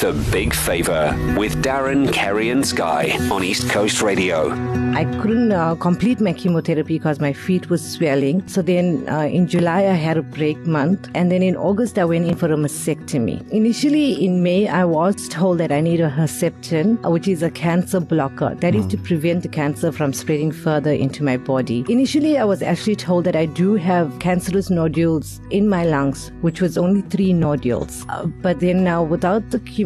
The 0.00 0.12
Big 0.30 0.52
Favor 0.52 1.16
with 1.38 1.62
Darren, 1.62 2.12
Keri, 2.12 2.50
and 2.50 2.66
Sky 2.66 3.16
on 3.32 3.42
East 3.42 3.70
Coast 3.70 4.02
Radio. 4.02 4.52
I 4.94 5.04
couldn't 5.20 5.52
uh, 5.52 5.74
complete 5.74 6.20
my 6.20 6.34
chemotherapy 6.34 6.98
because 6.98 7.18
my 7.18 7.32
feet 7.32 7.70
was 7.70 7.82
swelling. 7.82 8.46
So 8.46 8.60
then 8.60 9.08
uh, 9.08 9.22
in 9.22 9.46
July, 9.46 9.80
I 9.86 9.94
had 9.94 10.18
a 10.18 10.22
break 10.22 10.58
month. 10.66 11.08
And 11.14 11.32
then 11.32 11.42
in 11.42 11.56
August, 11.56 11.98
I 11.98 12.04
went 12.04 12.26
in 12.26 12.36
for 12.36 12.46
a 12.46 12.56
mastectomy. 12.56 13.48
Initially 13.50 14.22
in 14.22 14.42
May, 14.42 14.68
I 14.68 14.84
was 14.84 15.28
told 15.28 15.58
that 15.58 15.72
I 15.72 15.80
need 15.80 16.00
a 16.00 16.10
Herceptin, 16.10 17.02
uh, 17.04 17.10
which 17.10 17.26
is 17.26 17.42
a 17.42 17.50
cancer 17.50 18.00
blocker. 18.00 18.54
That 18.54 18.74
is 18.74 18.86
to 18.88 18.98
prevent 18.98 19.42
the 19.44 19.48
cancer 19.48 19.92
from 19.92 20.12
spreading 20.12 20.52
further 20.52 20.92
into 20.92 21.24
my 21.24 21.38
body. 21.38 21.86
Initially, 21.88 22.36
I 22.36 22.44
was 22.44 22.60
actually 22.62 22.96
told 22.96 23.24
that 23.24 23.36
I 23.36 23.46
do 23.46 23.74
have 23.74 24.18
cancerous 24.18 24.68
nodules 24.68 25.40
in 25.50 25.70
my 25.70 25.84
lungs, 25.84 26.32
which 26.42 26.60
was 26.60 26.76
only 26.76 27.00
three 27.00 27.32
nodules. 27.32 28.04
Uh, 28.10 28.26
but 28.26 28.60
then 28.60 28.84
now, 28.84 29.02
without 29.02 29.50
the 29.50 29.58
chemotherapy, 29.60 29.85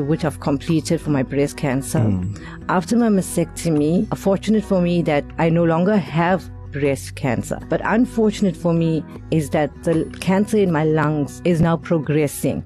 which 0.00 0.24
I've 0.24 0.40
completed 0.40 1.00
for 1.00 1.10
my 1.10 1.22
breast 1.22 1.56
cancer, 1.56 2.00
hmm. 2.00 2.34
after 2.68 2.96
my 2.96 3.08
mastectomy, 3.08 4.06
fortunate 4.16 4.64
for 4.64 4.80
me 4.80 5.02
that 5.02 5.24
I 5.38 5.48
no 5.48 5.64
longer 5.64 5.96
have 5.96 6.50
breast 6.72 7.14
cancer. 7.14 7.58
But 7.68 7.80
unfortunate 7.84 8.56
for 8.56 8.72
me 8.72 9.04
is 9.30 9.50
that 9.50 9.70
the 9.84 10.04
cancer 10.20 10.58
in 10.58 10.72
my 10.72 10.84
lungs 10.84 11.40
is 11.44 11.60
now 11.60 11.76
progressing. 11.76 12.64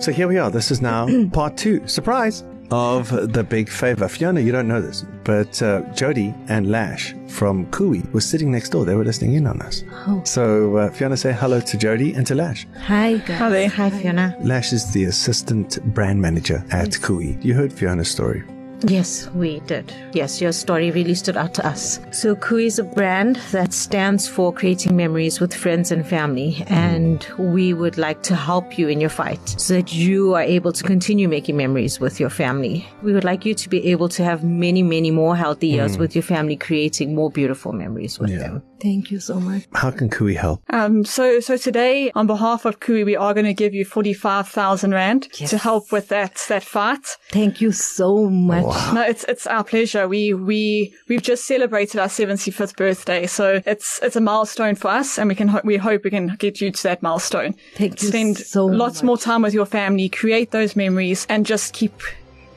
So 0.00 0.10
here 0.10 0.26
we 0.26 0.36
are. 0.36 0.50
This 0.50 0.72
is 0.72 0.82
now 0.82 1.06
part 1.32 1.56
two. 1.56 1.86
Surprise! 1.86 2.42
Of 2.72 3.32
the 3.34 3.44
big 3.44 3.68
favor. 3.68 4.08
Fiona, 4.08 4.40
you 4.40 4.50
don't 4.50 4.66
know 4.66 4.80
this, 4.80 5.04
but 5.24 5.60
uh, 5.62 5.82
Jody 5.92 6.34
and 6.48 6.70
Lash 6.70 7.14
from 7.28 7.66
Kui 7.66 8.02
were 8.12 8.20
sitting 8.22 8.50
next 8.50 8.70
door. 8.70 8.86
They 8.86 8.94
were 8.94 9.04
listening 9.04 9.34
in 9.34 9.46
on 9.46 9.60
us. 9.60 9.84
So 10.24 10.78
uh, 10.78 10.90
Fiona, 10.90 11.18
say 11.18 11.32
hello 11.32 11.60
to 11.60 11.76
Jody 11.76 12.14
and 12.14 12.26
to 12.26 12.34
Lash. 12.34 12.66
Hi, 12.86 13.18
guys. 13.18 13.38
Hi 13.38 13.50
there. 13.50 13.68
Hi, 13.68 13.90
Fiona. 13.90 14.34
Lash 14.40 14.72
is 14.72 14.90
the 14.92 15.04
assistant 15.04 15.84
brand 15.92 16.20
manager 16.22 16.64
at 16.70 16.98
Kui. 17.02 17.36
You 17.42 17.52
heard 17.52 17.72
Fiona's 17.72 18.10
story. 18.10 18.42
Yes, 18.84 19.28
we 19.34 19.60
did. 19.60 19.92
Yes, 20.12 20.40
your 20.40 20.52
story 20.52 20.90
really 20.90 21.14
stood 21.14 21.36
out 21.36 21.54
to 21.54 21.66
us. 21.66 22.00
So, 22.10 22.34
Kui 22.34 22.66
is 22.66 22.78
a 22.78 22.84
brand 22.84 23.36
that 23.52 23.72
stands 23.72 24.28
for 24.28 24.52
creating 24.52 24.96
memories 24.96 25.40
with 25.40 25.54
friends 25.54 25.92
and 25.92 26.06
family, 26.06 26.64
and 26.68 27.26
we 27.38 27.74
would 27.74 27.98
like 27.98 28.22
to 28.24 28.34
help 28.34 28.78
you 28.78 28.88
in 28.88 29.00
your 29.00 29.10
fight 29.10 29.40
so 29.48 29.74
that 29.74 29.92
you 29.92 30.34
are 30.34 30.42
able 30.42 30.72
to 30.72 30.82
continue 30.82 31.28
making 31.28 31.56
memories 31.56 32.00
with 32.00 32.18
your 32.18 32.30
family. 32.30 32.86
We 33.02 33.12
would 33.12 33.24
like 33.24 33.44
you 33.44 33.54
to 33.54 33.68
be 33.68 33.86
able 33.90 34.08
to 34.10 34.24
have 34.24 34.42
many, 34.44 34.82
many 34.82 35.10
more 35.10 35.36
healthy 35.36 35.68
years 35.68 35.96
mm. 35.96 36.00
with 36.00 36.14
your 36.14 36.22
family, 36.22 36.56
creating 36.56 37.14
more 37.14 37.30
beautiful 37.30 37.72
memories 37.72 38.18
with 38.18 38.30
Yeah. 38.30 38.38
them. 38.38 38.62
Thank 38.82 39.12
you 39.12 39.20
so 39.20 39.38
much. 39.38 39.62
How 39.74 39.92
can 39.92 40.10
Kui 40.10 40.34
help? 40.34 40.60
Um, 40.70 41.04
so, 41.04 41.38
so 41.38 41.56
today, 41.56 42.10
on 42.16 42.26
behalf 42.26 42.64
of 42.64 42.80
Kui, 42.80 43.04
we 43.04 43.14
are 43.14 43.32
going 43.32 43.46
to 43.46 43.54
give 43.54 43.74
you 43.74 43.84
45,000 43.84 44.90
Rand 44.92 45.32
to 45.34 45.56
help 45.56 45.92
with 45.92 46.08
that, 46.08 46.44
that 46.48 46.64
fight. 46.64 47.16
Thank 47.30 47.60
you 47.60 47.70
so 47.70 48.28
much. 48.28 48.64
No, 48.92 49.02
it's, 49.02 49.22
it's 49.24 49.46
our 49.46 49.62
pleasure. 49.62 50.08
We, 50.08 50.34
we, 50.34 50.92
we've 51.08 51.22
just 51.22 51.44
celebrated 51.44 52.00
our 52.00 52.08
75th 52.08 52.76
birthday. 52.76 53.28
So 53.28 53.62
it's, 53.64 54.00
it's 54.02 54.16
a 54.16 54.20
milestone 54.20 54.74
for 54.74 54.88
us 54.88 55.16
and 55.16 55.28
we 55.28 55.36
can, 55.36 55.46
ho- 55.46 55.60
we 55.62 55.76
hope 55.76 56.02
we 56.02 56.10
can 56.10 56.34
get 56.36 56.60
you 56.60 56.72
to 56.72 56.82
that 56.82 57.02
milestone. 57.02 57.54
Thank 57.76 58.02
you 58.02 58.08
Spend 58.08 58.38
so 58.38 58.66
lots 58.66 58.96
much. 58.96 59.06
more 59.06 59.16
time 59.18 59.42
with 59.42 59.54
your 59.54 59.66
family, 59.66 60.08
create 60.08 60.50
those 60.50 60.74
memories 60.74 61.24
and 61.28 61.46
just 61.46 61.72
keep, 61.72 61.94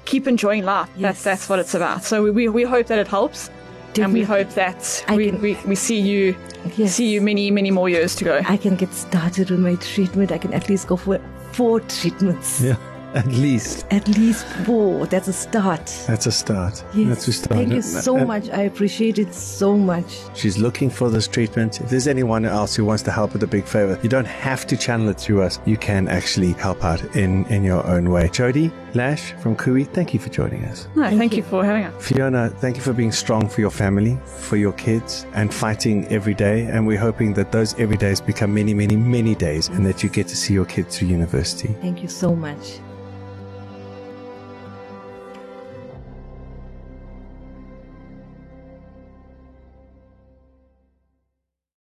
keep 0.05 0.27
enjoying 0.27 0.65
life. 0.65 0.89
Yes. 0.95 1.01
That's, 1.01 1.23
that's 1.23 1.49
what 1.49 1.59
it's 1.59 1.75
about. 1.75 2.03
So 2.03 2.23
we, 2.23 2.31
we, 2.31 2.49
we 2.49 2.63
hope 2.63 2.87
that 2.87 2.97
it 2.97 3.07
helps. 3.07 3.51
And 3.97 4.11
we 4.13 4.21
Definitely. 4.21 4.43
hope 4.45 4.53
that 4.55 5.05
I 5.07 5.15
we, 5.15 5.29
can- 5.31 5.41
we, 5.41 5.57
we 5.65 5.75
see 5.75 5.99
you, 5.99 6.35
Yes. 6.75 6.95
see 6.95 7.09
you 7.13 7.21
many, 7.21 7.49
many 7.51 7.71
more 7.71 7.87
years 7.89 8.15
to 8.15 8.23
go. 8.25 8.41
I 8.47 8.57
can 8.57 8.75
get 8.75 8.91
started 8.93 9.49
with 9.51 9.59
my 9.59 9.75
treatment. 9.75 10.31
I 10.31 10.37
can 10.37 10.53
at 10.53 10.67
least 10.69 10.87
go 10.87 10.95
for 10.97 11.19
four 11.53 11.79
treatments. 11.79 12.59
Yeah, 12.61 12.75
at 13.13 13.27
least. 13.27 13.85
At 13.91 14.07
least 14.09 14.45
four. 14.65 15.05
That's 15.05 15.27
a 15.29 15.33
start. 15.33 15.85
That's 16.07 16.25
a 16.25 16.31
start. 16.31 16.83
Yes. 16.93 17.07
That's 17.07 17.27
a 17.29 17.33
start. 17.33 17.59
Thank 17.59 17.73
you 17.73 17.81
so 17.81 18.17
and 18.17 18.27
much. 18.27 18.49
I 18.49 18.63
appreciate 18.63 19.17
it 19.19 19.33
so 19.33 19.77
much. 19.77 20.17
She's 20.33 20.57
looking 20.57 20.89
for 20.89 21.09
this 21.09 21.27
treatment. 21.27 21.79
If 21.79 21.89
there's 21.89 22.07
anyone 22.07 22.43
else 22.45 22.75
who 22.75 22.83
wants 22.83 23.03
to 23.03 23.11
help 23.11 23.31
with 23.33 23.43
a 23.43 23.47
big 23.47 23.65
favor, 23.65 23.97
you 24.03 24.09
don't 24.09 24.27
have 24.27 24.65
to 24.67 24.75
channel 24.75 25.07
it 25.09 25.17
through 25.19 25.43
us. 25.43 25.59
You 25.65 25.77
can 25.77 26.07
actually 26.09 26.51
help 26.53 26.83
out 26.83 27.01
in, 27.15 27.45
in 27.45 27.63
your 27.63 27.85
own 27.87 28.09
way. 28.09 28.27
Jody, 28.29 28.71
Lash 28.95 29.33
from 29.33 29.55
Kui, 29.55 29.83
thank 29.83 30.13
you 30.13 30.19
for 30.19 30.29
joining 30.29 30.63
us. 30.65 30.87
No, 30.95 31.09
thank, 31.09 31.35
you. 31.35 31.43
for 31.43 31.65
having 31.65 31.83
us. 31.83 32.07
Fiona, 32.07 32.49
thank 32.49 32.77
you 32.77 32.81
for 32.81 32.93
being 32.93 33.11
strong 33.11 33.49
for 33.49 33.61
your 33.61 33.69
family, 33.69 34.17
for 34.25 34.55
your 34.55 34.71
kids, 34.73 35.25
and 35.33 35.53
fighting 35.53 36.07
every 36.07 36.33
day. 36.33 36.63
And 36.63 36.87
we're 36.87 36.99
hoping 36.99 37.33
that 37.33 37.51
those 37.51 37.77
every 37.77 37.97
days 37.97 38.21
become 38.21 38.53
many, 38.53 38.73
many, 38.73 38.95
many 38.95 39.35
days 39.35 39.67
and 39.67 39.85
that 39.85 40.01
you 40.01 40.09
get 40.09 40.27
to 40.29 40.35
see 40.35 40.53
your 40.53 40.65
kids 40.65 40.97
through 40.97 41.09
university. 41.09 41.67
Thank 41.81 42.01
you 42.01 42.07
so 42.07 42.35
much. 42.35 42.79